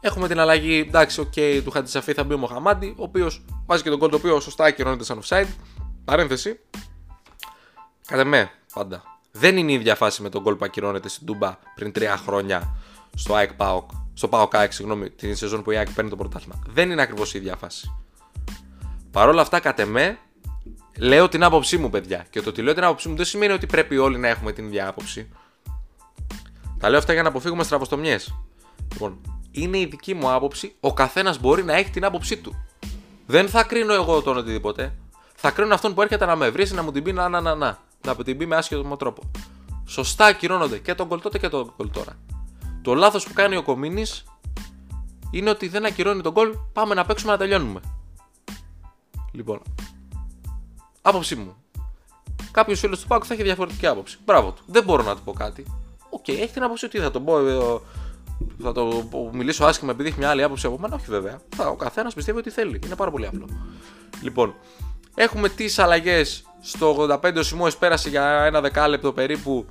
[0.00, 3.82] Έχουμε την αλλαγή, εντάξει, ok, okay, του Χατζησαφή θα μπει ο Μοχαμάντη, ο οποίος βάζει
[3.82, 5.48] και το γκολ το οποίος σωστά ακυρώνεται σαν offside.
[6.04, 6.60] Παρένθεση.
[8.06, 9.02] Κατά με, πάντα.
[9.32, 12.76] Δεν είναι η ίδια φάση με τον κόλ που ακυρώνεται στην Τούμπα πριν τρία χρόνια
[13.14, 16.62] στο ΑΕΚ ΠΑΟΚ στο Πάο Κάεξ, συγγνώμη, την σεζόν που η ΑΕΚ παίρνει το πρωτάθλημα.
[16.68, 17.92] Δεν είναι ακριβώς η ίδια φάση.
[19.10, 20.18] Παρ' όλα αυτά, κατ' εμέ,
[20.98, 22.26] λέω την άποψή μου, παιδιά.
[22.30, 24.64] Και το ότι λέω την άποψή μου δεν σημαίνει ότι πρέπει όλοι να έχουμε την
[24.64, 25.28] ίδια άποψη.
[26.78, 28.34] Τα λέω αυτά για να αποφύγουμε στραβοστομιές.
[28.92, 30.74] Λοιπόν, είναι η δική μου άποψη.
[30.80, 32.64] Ο καθένας μπορεί να έχει την άποψή του.
[33.26, 34.94] Δεν θα κρίνω εγώ τον οτιδήποτε.
[35.34, 37.54] Θα κρίνω αυτόν που έρχεται να με βρει να μου την πει να, να, να,
[37.54, 37.78] να.
[38.06, 39.30] Να την πει με άσχετο τρόπο.
[39.86, 42.16] Σωστά ακυρώνονται και το γκολ τότε και το γκολ τώρα.
[42.82, 44.24] Το λάθος που κάνει ο Κομίνης
[45.30, 46.56] είναι ότι δεν ακυρώνει το γκολ.
[46.72, 47.80] Πάμε να παίξουμε να τελειώνουμε.
[49.32, 49.62] Λοιπόν,
[51.02, 51.54] άποψή μου.
[52.50, 54.18] Κάποιος φίλος του ΠΑΟΚ θα έχει διαφορετική άποψη.
[54.24, 54.62] Μπράβο του.
[54.66, 55.66] Δεν μπορώ να του πω κάτι.
[56.10, 57.38] Ok, okay, έχει την άποψη ότι θα τον πω.
[57.38, 57.78] Ε,
[58.62, 60.94] θα το μιλήσω άσχημα επειδή έχει μια άλλη άποψη από μένα.
[60.94, 61.40] Όχι βέβαια.
[61.56, 62.80] Θα, ο καθένας πιστεύει ότι θέλει.
[62.84, 63.48] Είναι πάρα πολύ απλό.
[64.22, 64.54] Λοιπόν,
[65.14, 66.44] έχουμε τις αλλαγές.
[66.60, 69.66] Στο 85 ο Σιμόες πέρασε για ένα δεκάλεπτο περίπου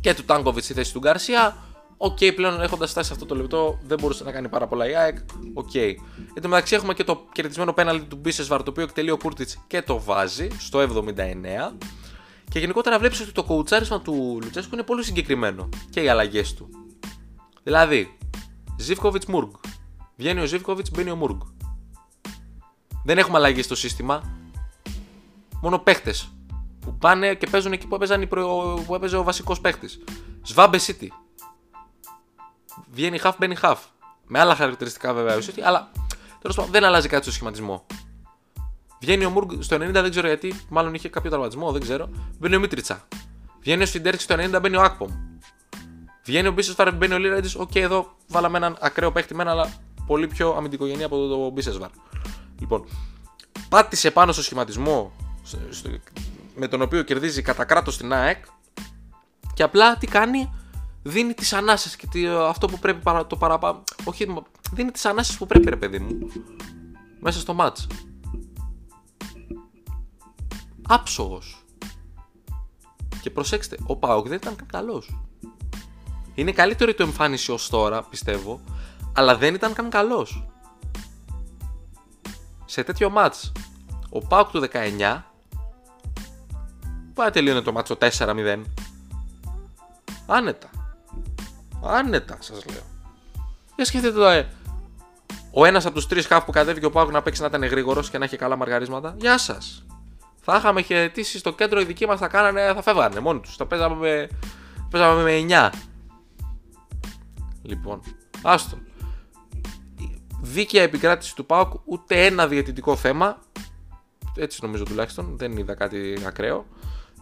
[0.00, 1.56] και του Τάγκοβιτ στη θέση του Γκαρσία.
[2.04, 4.88] Ok, okay, πλέον έχοντας φτάσει σε αυτό το λεπτό, δεν μπορούσε να κάνει πάρα πολλά
[4.88, 5.18] η ΑΕΚ.
[5.54, 5.70] Ok.
[5.74, 5.94] Okay.
[6.34, 9.58] Εν τω μεταξύ, έχουμε και το κερδισμένο πέναλτι του Μπίσεσβαρ, το οποίο εκτελεί ο Κούρτιτς
[9.66, 11.76] και το βάζει στο 79.
[12.50, 16.68] Και γενικότερα βλέπεις ότι το κοουτσάρισμα του Λουτσέσκου είναι πολύ συγκεκριμένο και οι αλλαγές του.
[17.62, 18.16] Δηλαδή,
[18.76, 19.50] Ζήφκοβιτς Μουργκ.
[20.16, 21.40] Βγαίνει ο Ζήφκοβιτς, μπαίνει ο Μουργκ.
[23.04, 24.22] Δεν έχουμε αλλαγή στο σύστημα.
[25.62, 26.32] Μόνο παίχτες
[26.80, 27.98] που πάνε και παίζουν εκεί που,
[28.86, 30.02] που έπαιζε ο βασικός παίχτης.
[30.42, 31.08] Σβάμπε City
[32.92, 33.76] βγαίνει half, μπαίνει half.
[34.26, 35.90] Με άλλα χαρακτηριστικά βέβαια ουσιαστικά, αλλά
[36.40, 37.86] τέλος πάντων δεν αλλάζει κάτι στο σχηματισμό.
[39.00, 42.08] Βγαίνει ο Μουργκ στο 90, δεν ξέρω γιατί, μάλλον είχε κάποιο τραυματισμό, δεν ξέρω.
[42.38, 43.08] Μπαίνει ο Μίτριτσα.
[43.60, 45.10] Βγαίνει ο Σφιντέρσκι στο 90, μπαίνει ο Ακπομ.
[46.24, 47.54] Βγαίνει ο Μπίσεσβαρ, μπαίνει ο Λύρατζης.
[47.56, 49.72] Ok, okay, εδώ βάλαμε έναν ακραίο παίχτη μεν, αλλά
[50.06, 51.90] πολύ πιο αμυντικογενή από το, το Μπίσεσβαρ.
[52.60, 52.84] Λοιπόν,
[53.68, 55.12] πάτησε πάνω στο σχηματισμό
[56.54, 58.44] με τον οποίο κερδίζει κατά κράτος την ΑΕΚ
[59.54, 60.52] και απλά τι κάνει,
[61.02, 63.82] δίνει τις ανάσες και αυτό που πρέπει το παραπάνω.
[64.04, 64.34] Όχι,
[64.72, 66.18] δίνει τις ανάσες που πρέπει, ρε παιδί μου.
[67.20, 67.86] Μέσα στο ματς.
[70.88, 71.64] Άψογος.
[73.20, 75.02] Και προσέξτε, ο Πάοκ δεν ήταν καν
[76.34, 78.60] Είναι καλύτερη το εμφάνιση ως τώρα, πιστεύω,
[79.12, 80.46] αλλά δεν ήταν καν καλός.
[82.64, 83.52] Σε τέτοιο μάτς,
[84.10, 85.22] ο Πάοκ του 19
[87.14, 88.62] πάει τελείωνε το μάτσο 4-0.
[90.26, 90.81] Άνετα.
[91.82, 92.82] Άνετα, σας λέω.
[93.76, 94.48] Για σκεφτείτε το, ε.
[95.50, 98.10] Ο ένας από τους τρεις χάφ που κατέβηκε ο Πάουκ να παίξει να ήταν γρήγορος
[98.10, 99.14] και να έχει καλά μαργαρίσματα.
[99.18, 99.84] Γεια σας.
[100.40, 103.56] Θα είχαμε χαιρετήσει στο κέντρο, οι δικοί μας θα κάνανε, θα φεύγανε μόνοι τους.
[103.56, 104.28] Θα παίζαμε με,
[104.90, 105.70] παίζαμε με 9.
[107.62, 108.00] Λοιπόν,
[108.42, 108.78] άστο.
[110.40, 113.38] Δίκαια επικράτηση του ΠΑΟΚ, ούτε ένα διαιτητικό θέμα.
[114.36, 116.66] Έτσι νομίζω τουλάχιστον, δεν είδα κάτι ακραίο.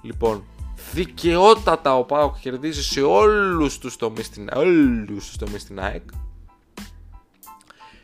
[0.02, 0.44] Λοιπόν,
[0.92, 6.02] δικαιότατα ο ΠΑΟΚ κερδίζει σε όλους τους τομείς στην, όλους τους τομείς στην ΑΕΚ.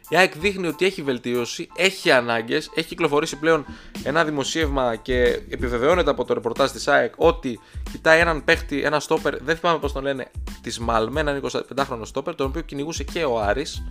[0.08, 3.64] Η ΑΕΚ δείχνει ότι έχει βελτίωση, έχει ανάγκες, έχει κυκλοφορήσει πλέον
[4.02, 7.60] ένα δημοσίευμα και επιβεβαιώνεται από το ρεπορτάζ της ΑΕΚ ότι
[7.92, 10.30] κοιτάει έναν παίχτη, ένα στόπερ, δεν θυμάμαι πώς τον λένε,
[10.62, 13.82] της Μαλμέ, έναν 25χρονο στόπερ, τον οποίο κυνηγούσε και ο Άρης.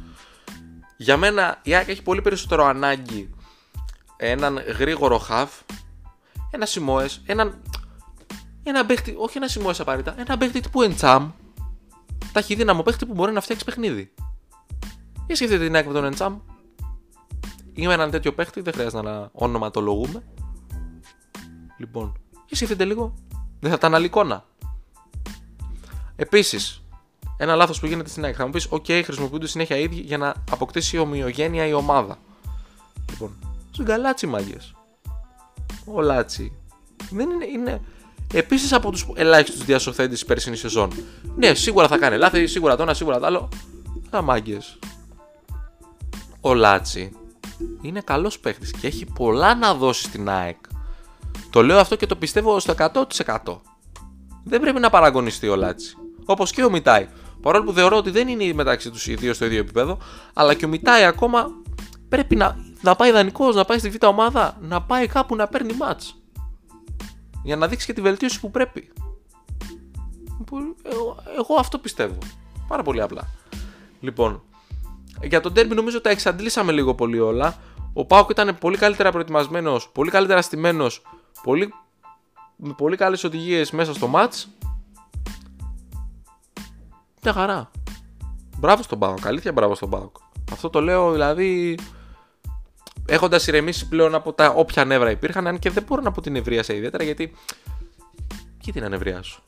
[0.98, 3.30] Για μένα η ΑΕΚ έχει πολύ περισσότερο ανάγκη
[4.17, 5.50] έναν γρήγορο χαβ,
[6.52, 7.62] ένα Σιμόε, έναν.
[8.67, 11.32] Ένα παίχτη, όχι ένα Σιμόε απαραίτητα, ένα παίχτη τύπου Εντσάμ,
[12.32, 14.13] ταχυδύναμο παίχτη που μπορεί να φτιάξει παιχνίδι.
[15.28, 16.38] Ή σκεφτείτε την ΑΕΚ με τον Εντσάμ.
[17.73, 20.23] Είμαι έναν τέτοιο παίχτη, δεν χρειάζεται να ονοματολογούμε.
[21.78, 23.13] Λοιπόν, ή σκεφτείτε λίγο.
[23.60, 24.45] Δεν θα ήταν άλλη εικόνα.
[26.15, 26.84] Επίσης,
[27.38, 28.36] ένα λάθος που γίνεται στην ΑΕΚ.
[28.38, 32.17] Θα μου πεις: OK, χρησιμοποιούνται συνέχεια ίδιοι για να αποκτήσει ομοιογένεια η ομάδα.
[33.10, 33.38] Λοιπόν,
[33.82, 34.58] γκαλάτσι μάγκε.
[35.86, 36.58] Ο Λάτσι.
[37.10, 37.45] Δεν είναι.
[37.45, 37.82] είναι
[38.34, 40.92] Επίσης από τους ελάχιστους διασωθέντες της περσινής σεζόν.
[41.36, 43.50] Ναι, σίγουρα θα κάνει λάθη, σίγουρα το ένα, σίγουρα το άλλο.
[44.16, 44.58] Α, μάγκες
[46.48, 47.12] ο Λάτσι
[47.82, 50.58] είναι καλός παίχτης και έχει πολλά να δώσει στην ΑΕΚ.
[51.50, 53.62] Το λέω αυτό και το πιστεύω στο 100%.
[54.44, 55.98] Δεν πρέπει να παραγκωνιστεί ο Λάτσι.
[56.26, 57.08] Όπως και ο Μιτάι.
[57.42, 59.98] Παρόλο που θεωρώ ότι δεν είναι μεταξύ τους οι δύο στο ίδιο επίπεδο,
[60.34, 61.48] αλλά και ο Μιτάι ακόμα
[62.10, 65.74] πρέπει να, να πάει δανεικός, να πάει στη β' ομάδα, να πάει κάπου να παίρνει
[65.74, 66.15] ματς.
[67.46, 68.92] Για να δείξει και τη βελτίωση που πρέπει.
[70.84, 72.18] Εγώ, εγώ αυτό πιστεύω.
[72.68, 73.28] Πάρα πολύ απλά.
[74.00, 74.44] Λοιπόν,
[75.24, 77.58] για τον Derby νομίζω τα εξαντλήσαμε λίγο πολύ όλα.
[77.94, 81.02] Ο Πάουκ ήταν πολύ καλύτερα προετοιμασμένος, πολύ καλύτερα στημένος,
[81.44, 81.74] πολύ,
[82.56, 84.44] με πολύ καλές οδηγίες μέσα στο match.
[87.24, 87.72] Μια χαρά.
[88.58, 90.16] Μπράβο στον Πάουκ, αλήθεια μπράβο στον Πάουκ.
[90.52, 91.78] Αυτό το λέω δηλαδή
[93.06, 96.44] έχοντας ηρεμήσει πλέον από τα όποια νεύρα υπήρχαν, αν και δεν μπορώ να πω την
[96.63, 97.36] σε ιδιαίτερα γιατί.
[98.62, 99.44] Και την ανεβρία σου.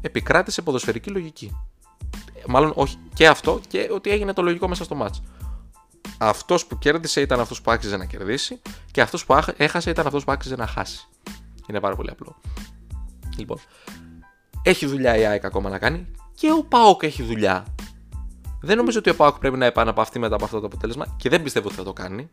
[0.00, 1.56] Επικράτησε ποδοσφαιρική λογική
[2.46, 5.22] μάλλον όχι και αυτό και ότι έγινε το λογικό μέσα στο μάτς.
[6.18, 10.24] Αυτός που κέρδισε ήταν αυτός που άξιζε να κερδίσει και αυτός που έχασε ήταν αυτός
[10.24, 11.08] που άξιζε να χάσει.
[11.68, 12.36] Είναι πάρα πολύ απλό.
[13.36, 13.58] Λοιπόν,
[14.62, 17.64] έχει δουλειά η ΑΕΚ ακόμα να κάνει και ο ΠΑΟΚ έχει δουλειά.
[18.66, 21.42] Δεν νομίζω ότι ο ΠΑΟΚ πρέπει να επαναπαυθεί μετά από αυτό το αποτέλεσμα και δεν
[21.42, 22.30] πιστεύω ότι θα το κάνει.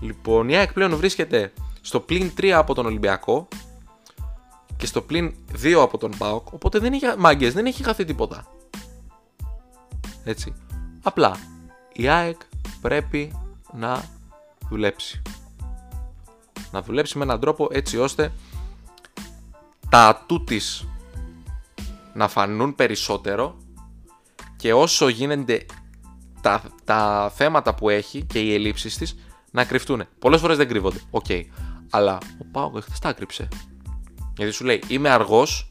[0.00, 3.48] Λοιπόν, η ΑΕΚ πλέον βρίσκεται στο πλήν 3 από τον Ολυμπιακό
[4.76, 8.46] και στο πλήν 2 από τον ΠΑΟΚ, οπότε δεν έχει μάγκες, δεν έχει χαθεί τίποτα.
[10.24, 10.54] Έτσι.
[11.02, 11.36] Απλά
[11.92, 12.40] η ΑΕΚ
[12.80, 13.32] πρέπει
[13.72, 14.04] να
[14.68, 15.22] δουλέψει.
[16.72, 18.32] Να δουλέψει με έναν τρόπο έτσι ώστε
[19.88, 20.86] τα ατού της
[22.14, 23.56] να φανούν περισσότερο
[24.56, 25.66] και όσο γίνονται
[26.40, 29.16] τα, τα θέματα που έχει και οι ελλείψεις της
[29.50, 30.04] να κρυφτούν.
[30.18, 31.24] Πολλές φορές δεν κρύβονται, ok.
[31.28, 31.42] Okay.
[31.90, 33.48] Αλλά ο ΠΑΟΚ χθες τα κρύψε.
[34.36, 35.68] Γιατί σου λέει είμαι αργός,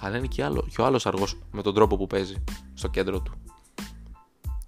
[0.00, 3.20] αλλά είναι και, άλλο, και ο άλλος αργός με τον τρόπο που παίζει στο κέντρο
[3.20, 3.32] του.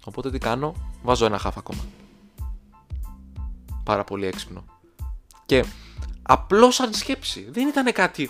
[0.05, 1.81] Οπότε τι κάνω, βάζω ένα χαφ ακόμα.
[3.83, 4.65] Πάρα πολύ έξυπνο.
[5.45, 5.65] Και
[6.21, 7.47] απλώς σαν σκέψη.
[7.51, 8.29] Δεν ήταν κάτι.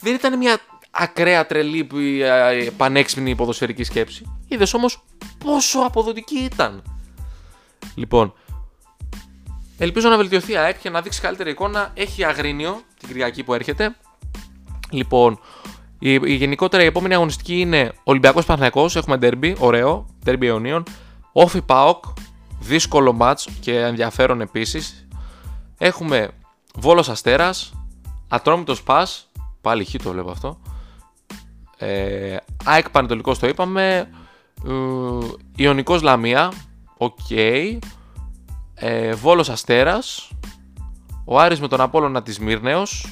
[0.00, 0.58] Δεν ήταν μια
[0.98, 1.88] ακραία τρελή
[2.22, 4.24] ε, πανέξυπνη ποδοσφαιρική σκέψη.
[4.48, 5.04] Είδες όμως
[5.44, 6.82] πόσο αποδοτική ήταν.
[7.94, 8.32] Λοιπόν,
[9.78, 11.90] ελπίζω να βελτιωθεί η ΑΕΚ και να δείξει καλύτερη εικόνα.
[11.94, 13.96] Έχει αγρίνιο την Κυριακή που έρχεται.
[14.90, 15.38] Λοιπόν,
[15.98, 20.82] η, η γενικότερα η επόμενη αγωνιστική είναι Ολυμπιακός Παναθηναϊκός, έχουμε derby, ωραίο, derby αιωνίων.
[21.32, 22.04] Όφι Πάοκ,
[22.60, 25.08] δύσκολο μάτς και ενδιαφέρον επίσης.
[25.78, 26.30] Έχουμε
[26.74, 27.72] Βόλος Αστέρας,
[28.28, 29.30] Ατρόμητος Πας,
[29.60, 30.60] πάλι χ το βλέπω αυτό.
[31.78, 34.08] Ε, ΑΕΚ Πανετολικός το είπαμε,
[34.66, 34.72] ε,
[35.56, 36.52] Ιωνικός Λαμία,
[36.96, 37.30] οκ.
[38.74, 40.30] Ε, Βόλος Αστέρας,
[41.24, 43.06] ο Άρης με τον Απόλλωνα Σμύρνης,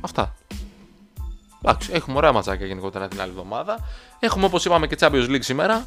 [0.00, 0.34] αυτά.
[1.62, 3.78] Εντάξει, έχουμε ωραία ματσάκια γενικότερα την άλλη εβδομάδα.
[4.18, 5.84] Έχουμε όπως είπαμε και Champions League σήμερα.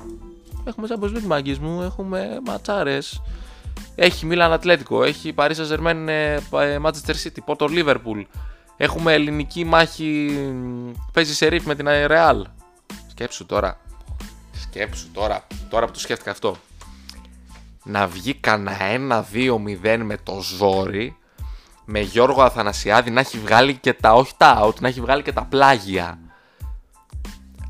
[0.66, 3.22] Έχουμε Champions League μάγκη μου, έχουμε ματσάρες.
[3.96, 6.38] Έχει Μίλαν Ατλέτικο, έχει Paris Saint-Germain, ε,
[6.82, 8.24] Manchester City, Porto Liverpool.
[8.78, 10.40] Έχουμε ελληνική μάχη,
[11.14, 12.42] παίζει σε ρίφ με την Real.
[13.10, 13.80] Σκέψου τώρα.
[14.52, 15.48] Σκέψου τώρα.
[15.70, 16.58] Τώρα που το σκέφτηκα αυτό.
[17.84, 21.18] Να βγει κανένα 1-2-0 με το ζόρι
[21.86, 25.34] με Γιώργο Αθανασιάδη να έχει βγάλει και τα όχι τα out, να έχει βγάλει και
[25.34, 26.20] τα πλάγια.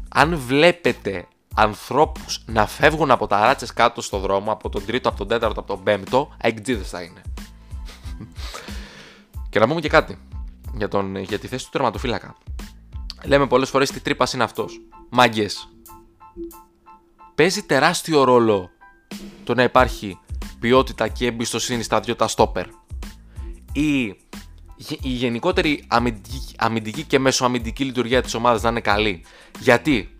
[0.09, 5.17] Αν βλέπετε ανθρώπους να φεύγουν από τα ράτσες κάτω στο δρόμο, από τον τρίτο, από
[5.17, 7.21] τον τέταρτο, από τον πέμπτο, αεκτζίδες θα είναι.
[9.49, 10.17] και να πούμε και κάτι
[10.73, 12.35] για, τον, για τη θέση του τερματοφύλακα.
[13.23, 14.79] Λέμε πολλές φορές τι τρύπας είναι αυτός.
[15.09, 15.69] Μάγκες.
[17.35, 18.69] Παίζει τεράστιο ρόλο
[19.43, 20.19] το να υπάρχει
[20.59, 22.65] ποιότητα και εμπιστοσύνη στα δυο τα στόπερ.
[23.71, 24.05] Η,
[25.01, 29.23] η γενικότερη αμυντική, αμυντική και μεσοαμυντική λειτουργία της ομάδας να είναι καλή.
[29.59, 30.17] Γιατί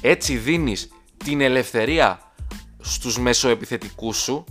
[0.00, 2.32] έτσι δίνεις την ελευθερία
[2.80, 4.44] στους μεσοεπιθετικούς σου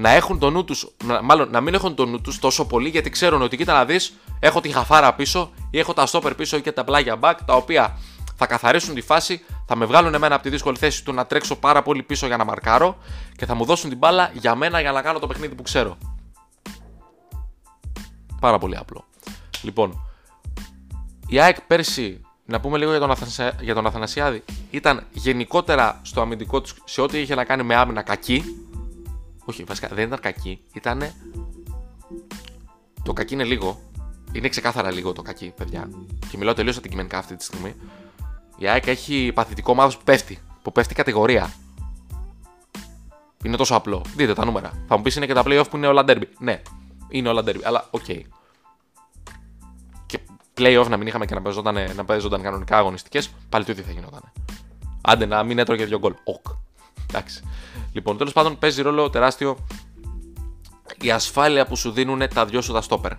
[0.00, 0.88] να έχουν το νου τους,
[1.22, 4.12] μάλλον να μην έχουν το νου τους τόσο πολύ γιατί ξέρουν ότι κοίτα να δεις
[4.40, 7.54] έχω τη χαφάρα πίσω ή έχω τα στόπερ πίσω ή και τα πλάγια back τα
[7.54, 7.98] οποία
[8.36, 11.56] θα καθαρίσουν τη φάση, θα με βγάλουν εμένα από τη δύσκολη θέση του να τρέξω
[11.56, 12.98] πάρα πολύ πίσω για να μαρκάρω
[13.36, 15.96] και θα μου δώσουν την μπάλα για μένα για να κάνω το παιχνίδι που ξέρω.
[18.40, 19.04] Πάρα πολύ απλό.
[19.62, 20.06] Λοιπόν,
[21.28, 26.20] η ΑΕΚ πέρσι, να πούμε λίγο για τον, Αθανασιά, για τον Αθανασιάδη, ήταν γενικότερα στο
[26.20, 28.44] αμυντικό τους σε ό,τι είχε να κάνει με άμυνα κακή.
[29.50, 31.02] Όχι, βασικά δεν ήταν κακή, ήταν.
[33.02, 33.80] Το κακή είναι λίγο.
[34.32, 35.90] Είναι ξεκάθαρα λίγο το κακή, παιδιά.
[36.30, 37.74] Και μιλάω τελείως αντικειμενικά αυτή τη στιγμή.
[38.56, 40.38] Η ΑΕΚ έχει παθητικό μάθος που πέφτει.
[40.62, 41.52] Που πέφτει κατηγορία.
[43.44, 44.04] Είναι τόσο απλό.
[44.16, 44.72] Δείτε τα νούμερα.
[44.88, 46.28] Θα μου πεις είναι και τα playoff που είναι όλα derby.
[46.38, 46.62] Ναι,
[47.08, 48.04] είναι όλα derby, αλλά ok.
[48.06, 48.20] Okay.
[50.06, 50.18] Και
[50.56, 53.92] playoff να μην είχαμε και να παίζονταν, να παίζονταν κανονικά αγωνιστικές, πάλι το ίδιο θα
[53.92, 54.32] γινόταν.
[55.00, 56.14] Άντε να μην έτρωγε δύο γκολ.
[56.24, 56.46] Οκ.
[57.10, 57.42] Εντάξει.
[57.92, 59.58] Λοιπόν, τέλος πάντων παίζει ρόλο τεράστιο
[61.00, 63.12] η ασφάλεια που σου δίνουν τα δυο σου τα στόπερ.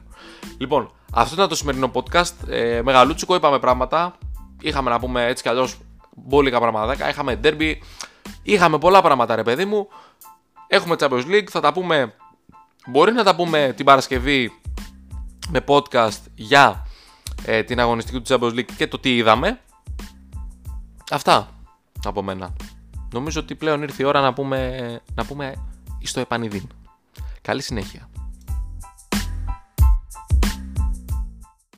[0.57, 2.47] Λοιπόν, αυτό ήταν το σημερινό podcast.
[2.47, 4.17] Ε, μεγαλούτσικο, είπαμε πράγματα
[4.61, 5.77] είχαμε να πούμε έτσι κι αλλιώς
[6.15, 7.09] μπόλικα πράγματα.
[7.09, 7.73] Είχαμε derby,
[8.43, 9.87] είχαμε πολλά πράγματα ρε παιδί μου.
[10.67, 12.13] Έχουμε Champions League, θα τα πούμε.
[12.87, 14.59] Μπορεί να τα πούμε την Παρασκευή
[15.49, 16.87] με podcast για
[17.45, 19.59] ε, την αγωνιστική του Champions League και το τι είδαμε.
[21.11, 21.49] Αυτά
[22.03, 22.53] από μένα.
[23.13, 25.53] Νομίζω ότι πλέον ήρθε η ώρα να πούμε, να πούμε
[26.03, 26.67] στο επανειδήν.
[27.41, 28.10] Καλή συνέχεια.